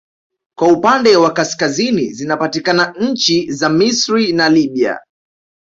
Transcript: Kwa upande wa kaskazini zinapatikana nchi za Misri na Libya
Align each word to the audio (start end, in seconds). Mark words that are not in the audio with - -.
Kwa 0.57 0.71
upande 0.73 1.15
wa 1.15 1.33
kaskazini 1.33 2.09
zinapatikana 2.13 2.93
nchi 2.99 3.51
za 3.51 3.69
Misri 3.69 4.33
na 4.33 4.49
Libya 4.49 4.99